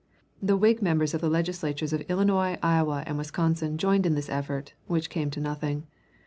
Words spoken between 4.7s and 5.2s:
which